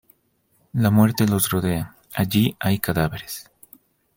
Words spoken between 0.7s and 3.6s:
La muerte los rodea, allí hay cadáveres.